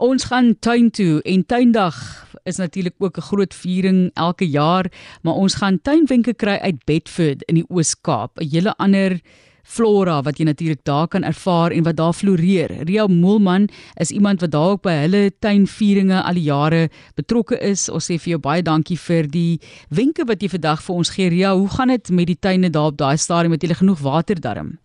[0.00, 1.96] Ons gaan tuin toe en tuindag
[2.48, 4.86] is natuurlik ook 'n groot viering elke jaar,
[5.22, 9.20] maar ons gaan tuinwenke kry uit Bedford in die Oos-Kaap, 'n hele ander
[9.62, 12.70] flora wat jy natuurlik daar kan ervaar en wat daar floreer.
[12.84, 17.88] Ria Moelman is iemand wat daar ook by hulle tuinvieringe al die jare betrokke is.
[17.88, 19.60] Ons sê vir jou baie dankie vir die
[19.90, 21.28] wenke wat jy vandag vir ons gee.
[21.28, 24.40] Ria, hoe gaan dit met die tuine daar op daai stadium met julle genoeg water
[24.40, 24.78] darm?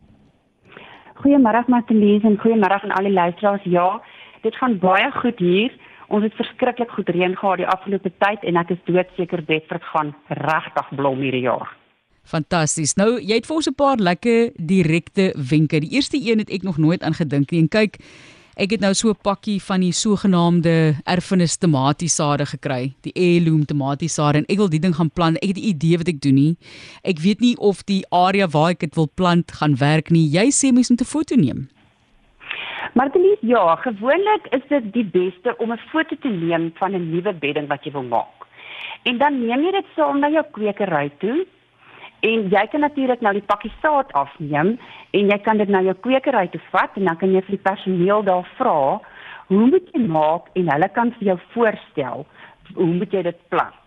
[1.16, 3.64] Goeiemôre Martelies en goeiemôre aan al die luisteraars.
[3.64, 4.02] Ja,
[4.46, 5.74] dit gaan baie goed hier.
[6.14, 10.14] Ons het verskriklik goed reën gehad die afgelope tyd en ek is doodseker Bedford gaan
[10.30, 11.74] regtig blom hierdie jaar.
[12.26, 12.96] Fantasties.
[12.98, 15.80] Nou, jy het vir ons 'n paar lekker direkte wenke.
[15.80, 17.62] Die eerste een het ek nog nooit aan gedink nie.
[17.62, 17.98] En kyk,
[18.56, 24.38] ek het nou so 'n pakkie van die sogenaamde erfenis tomatiesade gekry, die heirloom tomatiesade
[24.38, 25.38] en ek wil die ding gaan plant.
[25.38, 26.58] Ek het 'n idee wat ek doen nie.
[27.04, 30.30] Ek weet nie of die area waar ek dit wil plant gaan werk nie.
[30.30, 31.70] Jy sê mens moet 'n foto neem.
[32.96, 37.34] Martelies, ja, gewoonlik is dit die beste om 'n foto te neem van 'n nuwe
[37.34, 38.40] bedding wat jy wil maak.
[39.04, 41.46] En dan neem jy dit saam na jou kwekery toe.
[42.20, 44.80] En jy kan natuurlik nou die pakkie saad afneem
[45.12, 47.72] en jy kan dit na jou kwekery toe vat en dan kan jy vir die
[47.72, 49.02] personeel daar vra
[49.48, 52.26] hoe moet jy maak en hulle kan vir jou voorstel
[52.76, 53.85] hoe moet jy dit plant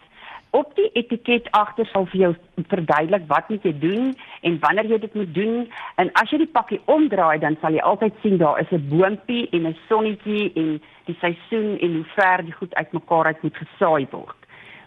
[0.50, 2.32] op die etiket agter sal vir jou
[2.68, 6.52] verduidelik wat moet jy doen en wanneer jy dit moet doen en as jy die
[6.58, 10.80] pakkie omdraai dan sal jy altyd sien daar is 'n boontjie en 'n sonnetjie en
[11.06, 14.36] die seisoen en hoe ver die goed uitmekaar uit moet gesaai word.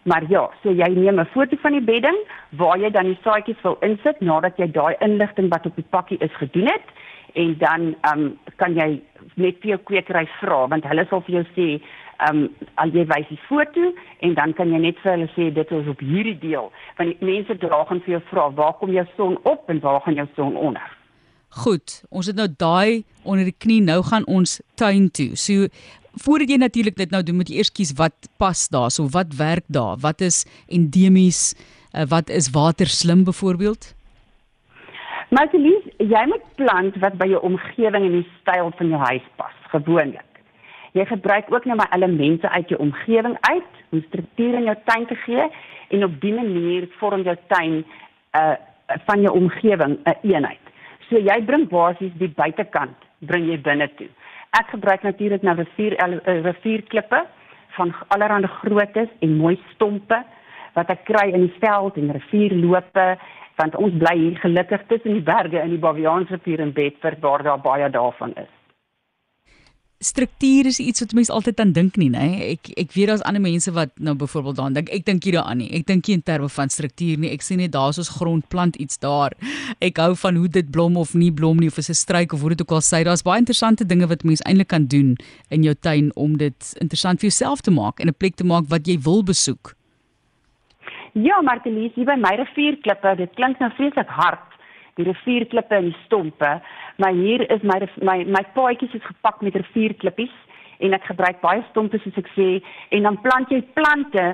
[0.03, 2.17] Maar ja, so jy neem 'n foto van die bedding
[2.49, 6.17] waar jy dan die saadjies wil insit nadat jy daai inligting wat op die pakkie
[6.17, 6.87] is gedoen het
[7.33, 9.01] en dan um, kan jy
[9.35, 11.67] net vir jou kwekery vra want hulle sal vir jou sê
[12.27, 13.91] ehm um, al jy wys die foto
[14.25, 17.29] en dan kan jy net vir hulle sê dit is op hierdie deel want die
[17.33, 20.27] mense dra gaan vir jou vra waar kom jou son op en waar gaan jou
[20.35, 20.97] son onder.
[21.51, 25.33] Goed, ons het nou daai onder die knie, nou gaan ons tuin toe.
[25.35, 25.67] So
[26.23, 29.35] voordat jy natuurlik dit nou doen, moet jy eers kies wat pas daar, so wat
[29.39, 31.51] werk daar, wat is endemies,
[31.91, 33.91] uh, wat is waterslim byvoorbeeld?
[35.31, 39.55] Maar jy moet plant wat by jou omgewing en die styl van jou huis pas,
[39.75, 40.30] gewoonlik.
[40.91, 45.05] Jy gebruik ook net maar elemente uit jou omgewing uit om struktuur in jou tuin
[45.05, 45.47] te gee
[45.87, 47.85] en op dié manier vorm jou tuin
[48.35, 48.53] uh
[49.05, 50.65] van jou omgewing 'n een eenheid.
[51.09, 54.07] So jy bring basies die buitekant bring jy binne toe.
[54.59, 57.25] Ek gebruik natuurlik nou rivier uh, rivierklippe
[57.69, 60.23] van allerlei groottes en mooi stompe
[60.73, 63.17] wat ek kry in die veld en rivierloope
[63.55, 67.61] want ons bly hier gelukkig tussen die berge in die Baviaansrivier in Bedford waar daar
[67.61, 68.60] baie daarvan is
[70.01, 72.27] struktuur is iets wat mense altyd aan dink nie, nê?
[72.55, 74.89] Ek ek weet daar's ander mense wat nou byvoorbeeld daaraan dink.
[74.93, 75.69] Ek dink hier daaraan nie.
[75.77, 77.31] Ek dink nie in terme van struktuur nie.
[77.35, 79.35] Ek sien net daar's ons grondplant iets daar.
[79.79, 82.41] Ek hou van hoe dit blom of nie blom nie of is 'n struik of
[82.41, 83.03] hoe dit ook al sê.
[83.03, 85.15] Daar's baie interessante dinge wat mense eintlik kan doen
[85.49, 88.65] in jou tuin om dit interessant vir jouself te maak en 'n plek te maak
[88.69, 89.75] wat jy wil besoek.
[91.13, 94.50] Ja, Martelies, hier by my rivierklippe, dit klink nou vreeslik hard
[94.95, 96.61] die rivierklippe en die stompe,
[96.97, 100.33] maar hier is my my my paadjies is gepak met rivierklippies
[100.79, 102.49] en ek gebruik baie stompe soos ek sê
[102.95, 104.25] en dan plant jy plante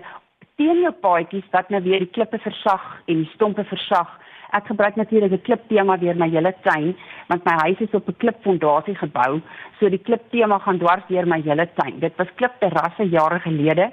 [0.58, 4.10] teen jou paadjies wat nou weer die klippe versag en die stompe versag.
[4.56, 6.96] Ek gebruik natuurlik 'n kliptema deur my hele tuin
[7.30, 9.42] want my huis is op 'n klipfondasie gebou,
[9.80, 12.00] so die kliptema gaan dwars deur my hele tuin.
[12.00, 13.92] Dit was klipterrasse jare gelede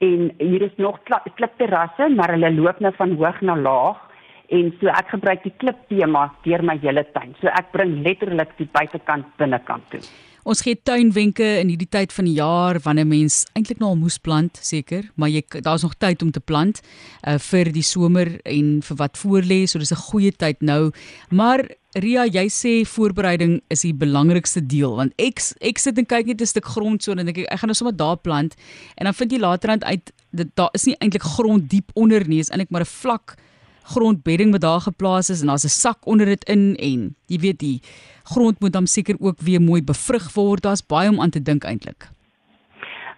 [0.00, 0.98] en hier is nog
[1.36, 4.11] klipterrasse, maar hulle loop nou van hoog na laag
[4.52, 7.32] en so ek gebruik die klip tema deur my hele tuin.
[7.40, 10.02] So ek bring letterlik die buitekant binnekant toe.
[10.42, 14.16] Ons gee tuinwenke in hierdie tyd van die jaar wanneer mens eintlik nou al moes
[14.18, 18.80] plant seker, maar jy daar's nog tyd om te plant uh, vir die somer en
[18.82, 20.90] vir wat voorlê, so dis 'n goeie tyd nou.
[21.30, 26.26] Maar Ria, jy sê voorbereiding is die belangrikste deel want ek ek sit en kyk
[26.26, 28.56] net 'n stuk grond so en dink ek ek gaan nou sommer daar plant
[28.96, 32.40] en dan vind jy laterand uit dit daar is nie eintlik grond diep onder nie,
[32.40, 33.36] is eintlik maar 'n vlak
[33.84, 37.58] grondbedding wat daar geplaas is en daar's 'n sak onder dit in en jy weet
[37.58, 37.80] die
[38.24, 40.62] grond moet dan seker ook weer mooi bevrug word.
[40.62, 42.08] Daar's baie om aan te dink eintlik.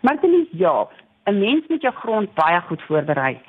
[0.01, 0.89] Martelies, ja,
[1.25, 3.41] 'n mens moet jou grond baie goed voorberei.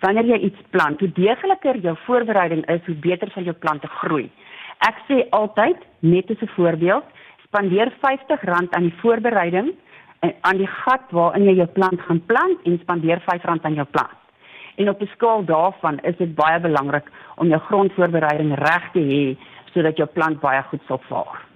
[0.00, 4.30] Wanneer jy iets plant, hoe deegliker jou voorbereiding is, hoe beter sal jou plante groei.
[4.78, 7.04] Ek sê altyd, net as 'n voorbeeld,
[7.44, 9.74] spandeer R50 aan die voorbereiding
[10.20, 13.86] en aan die gat waarin jy jou plant gaan plant en spandeer R5 aan jou
[13.86, 14.16] plant.
[14.78, 19.36] En op 'n skaal daarvan is dit baie belangrik om jou grondvoorbereiding reg te hê
[19.72, 21.46] sodat jou plant baie goed sal vaar.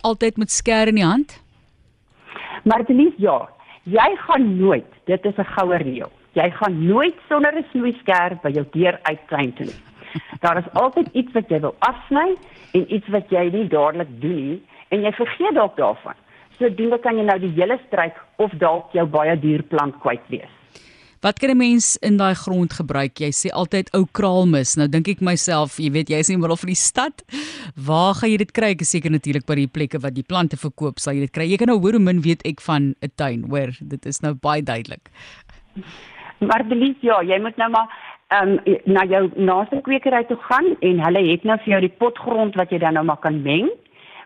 [0.00, 1.42] Altyd met skêr in die hand?
[2.64, 3.48] Maar dit is ja,
[3.82, 6.10] jy gaan nooit, dit is 'n goue reël.
[6.32, 9.82] Jy gaan nooit sonder 'n snoeiskêr by jou deur uitklein toe nie.
[10.40, 12.34] Daar is altyd iets wat jy wil afsny
[12.72, 16.14] en iets wat jy nie dadelik doen nie en jy vergeet dalk daarvan.
[16.58, 20.57] Sodoende kan jy nou die hele struik of dalk jou baie duur plant kwyt wees.
[21.20, 23.18] Wat kan 'n mens in daai grond gebruik?
[23.18, 24.76] Jy sê altyd ou kraalmis.
[24.76, 27.24] Nou dink ek myself, jy weet, jy's in die middel van die stad.
[27.74, 28.70] Waar gaan jy dit kry?
[28.70, 31.50] Ek is seker natuurlik by die plekke wat die plante verkoop, sal jy dit kry.
[31.50, 33.74] Jy kan nou hoor hoe min weet ek van 'n tuin, hoor.
[33.80, 35.10] Dit is nou baie duidelik.
[36.38, 37.88] Maar Belies, ja, jy moet nou maar
[38.28, 41.96] ehm um, na jou naaste kwekery toe gaan en hulle het nou vir jou die
[41.98, 43.70] potgrond wat jy dan nou maar kan meng.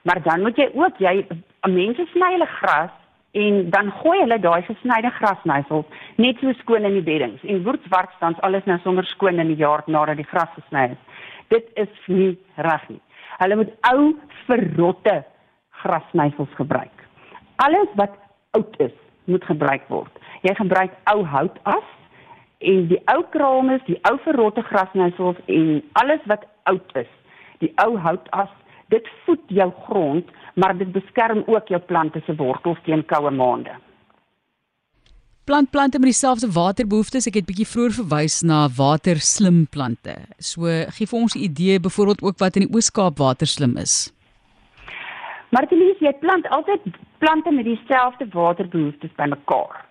[0.03, 1.27] Maar dan moet jy ook jy
[1.69, 2.91] mense sny hulle gras
[3.33, 8.13] en dan gooi hulle daai gesnyde grasnysels net so skoon in die beddings en woordswart
[8.17, 11.01] staan alles nou sommer skoon in die jaar nadat die gras gesny is.
[11.49, 13.01] Dit is nie reg nie.
[13.41, 14.13] Hulle moet ou
[14.47, 15.23] verrotte
[15.83, 17.07] grasnysels gebruik.
[17.65, 18.15] Alles wat
[18.59, 18.95] oud is,
[19.25, 20.13] moet gebruik word.
[20.45, 21.89] Jy gebruik ou houtas
[22.63, 27.11] en die ou kraalmes, die ou verrotte grasnysels en alles wat oud is,
[27.65, 28.53] die ou houtas,
[28.93, 33.75] dit voed jou grond, maar dit beskerm ook jou plante se wortels teen koue maande.
[35.45, 37.27] Plantplante met dieselfde waterbehoeftes.
[37.27, 40.15] Ek het bietjie vroeër verwys na waterslim plante.
[40.39, 44.13] So gee vir ons 'n idee byvoorbeeld ook wat in die Oos-Kaap waterslim is.
[45.51, 46.81] Martelies, jy plant altyd
[47.19, 49.85] plante met dieselfde waterbehoeftes bymekaar.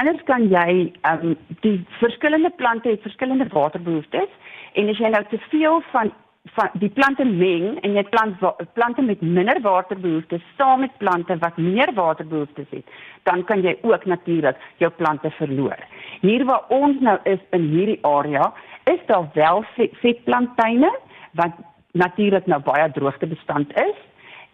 [0.00, 4.30] Anders kan jy ehm um, die verskillende plante het verskillende waterbehoeftes
[4.72, 6.12] en as jy nou te veel van
[6.52, 8.42] van die plante meng en jy plant
[8.76, 12.84] plante met minder waterbehoeftes saam met plante wat meer waterbehoeftes het,
[13.22, 15.80] dan kan jy ook natuurlik jou plante verloor.
[16.20, 18.52] Hier waar ons nou is in hierdie area,
[18.84, 19.64] is daar wel
[20.00, 20.92] vetplanttuine
[21.32, 21.56] wat
[21.92, 23.96] natuurlik nou baie droogtebestand is.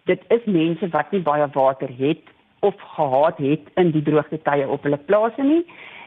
[0.05, 2.23] Dit is mense wat nie baie water het
[2.59, 5.65] of gehad het in die droogte tye op hulle plase nie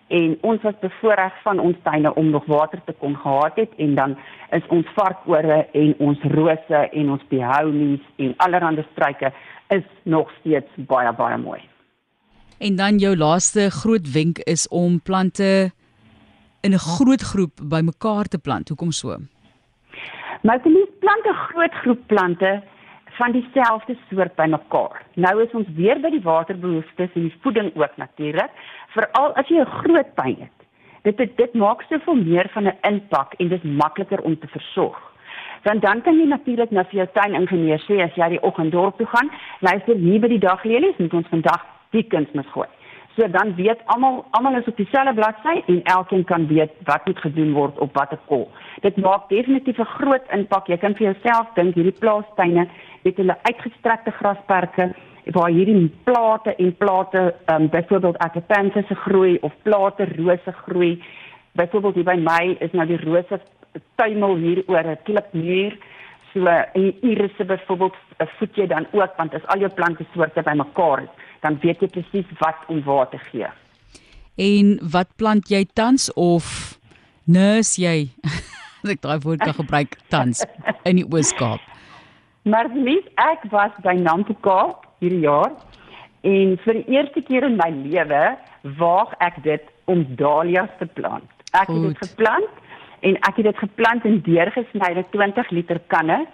[0.08, 3.94] en ons was bevoorreg van ons tuine om nog water te kon gehad het en
[3.94, 4.16] dan
[4.50, 9.32] is ons varkore en ons rose en ons behounis en allerlei struike
[9.68, 11.60] is nog steeds baie baie mooi.
[12.58, 15.72] En dan jou laaste groot wenk is om plante
[16.60, 18.68] in 'n groot groep bymekaar te plant.
[18.68, 19.16] Hoekom so?
[20.42, 22.62] Maar dit is plante groot groep plante
[23.18, 25.02] van dieselfde soort bymekaar.
[25.14, 28.50] Nou is ons weer by die waterbehoeftes en die voeding ook natuurlik,
[28.94, 30.58] veral as jy 'n groot tuin het.
[31.02, 34.48] Dit dit, dit maak soveel meer van 'n impak en dit is makliker om te
[34.48, 35.00] versorg.
[35.62, 38.96] Want dan kan jy natuurlik na vir jou tuiningenieur sê as jy die oggend dorp
[38.96, 39.30] toe gaan,
[39.60, 42.68] luister hier by die daglelies en ons vandag die kunsmis gooi.
[43.16, 47.18] So dan weet almal almal is op dieselfde bladsy en elkeen kan weet wat moet
[47.18, 48.50] gedoen word op watter kol.
[48.82, 50.66] Dit maak definitief 'n groot impak.
[50.66, 52.68] Jy kan vir jouself dink hierdie plaastuine
[53.02, 54.94] het hulle uitgestrekte grasperke
[55.32, 61.02] waar hierdie plate en plate um, byvoorbeeld akapanthus groei of plate rose groei.
[61.52, 63.40] Byvoorbeeld hier by my is nou die rose
[63.94, 65.78] tuimel hier oor 'n klipmuur.
[66.34, 67.94] So en irisse byvoorbeeld
[68.38, 71.88] voed jy dan ook want as al jou plante soorte bymekaar is, dan weet jy
[71.94, 73.46] presies wat om waar te gee.
[74.34, 76.46] En wat plant jy tans of
[77.30, 78.10] nus jy?
[78.94, 80.42] Ek daai woord kan gebruik tans
[80.84, 81.62] in die Oos-Kaap.
[82.44, 85.54] Maar lief, ek was by Nampoka hierdie jaar
[86.28, 88.24] en vir die eerste keer in my lewe
[88.76, 91.24] waag ek dit om dahlias te plant.
[91.56, 91.78] Ek Goed.
[91.78, 92.60] het dit geplant
[93.08, 96.24] en ek het dit geplant in deurgesnyde 20 liter kanne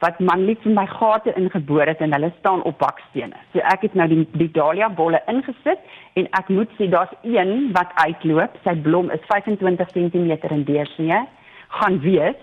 [0.00, 3.36] wat manlief in my gate ingeboor het en hulle staan op bakstene.
[3.52, 5.82] So ek het nou die die dahlia bolle ingesit
[6.16, 8.56] en ek moet sê daar's een wat uitloop.
[8.64, 11.20] Sy blom is 25 cm in deursnee
[11.80, 12.38] gaan wees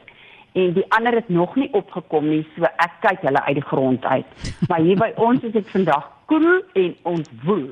[0.57, 4.05] en die ander het nog nie opgekom nie so ek kyk hulle uit die grond
[4.05, 6.47] uit maar hier by ons is dit vandag koel
[6.81, 7.67] en ons woel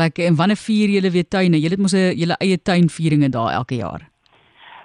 [0.00, 3.52] lekker en wanneer vier julle weer tuine julle het mos 'n julle eie tuinvieringe daar
[3.60, 4.08] elke jaar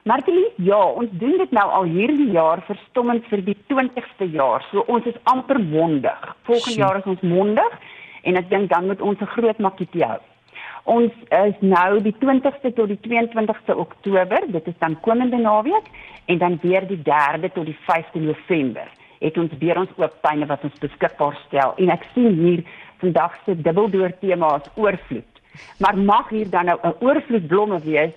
[0.04, 4.66] Martie ja ons doen dit nou al hierdie jaar verstommend vir die 20ste jaar.
[4.72, 6.26] So ons is amper mondig.
[6.44, 7.78] Volgende jaar is ons mondig
[8.28, 10.20] en ek dink dan moet ons 'n groot makkie hou.
[10.84, 15.88] Ons is nou die 20ste tot die 22ste Oktober, dit is dan komende naweek
[16.26, 18.88] en dan weer die 3de tot die 5de November
[19.20, 21.74] het ons weer ons oop tuine wat ons beskikbaar stel.
[21.78, 22.64] En ek sien hier
[22.98, 25.32] vandag se dubbeldoor tema is oorvloed.
[25.80, 28.12] Maar mag hier dan nou 'n oorvloed blomme wees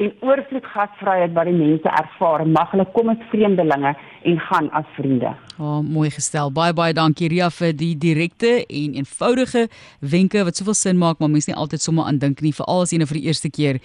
[0.00, 2.46] en oorvloed gasvryheid wat die mense ervaar.
[2.48, 3.92] Mag hulle kom as vreemdelinge
[4.30, 5.32] en gaan as vriende.
[5.60, 6.52] Oh, mooi gestel.
[6.56, 9.66] Baie baie dankie Ria vir die direkte en eenvoudige
[10.00, 12.94] wenke wat soveel sin maak, maar mense nie altyd sommer aan dink nie, veral as
[12.94, 13.80] jy nou vir die eerste keer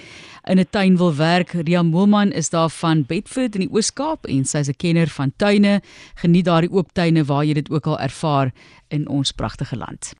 [0.48, 1.52] in 'n tuin wil werk.
[1.54, 5.82] Ria Moelman is daar van Bedford in die Oos-Kaap en sy's 'n kenner van tuine.
[6.16, 8.52] Geniet daardie oop tuine waar jy dit ook al ervaar
[8.90, 10.14] in ons pragtige land.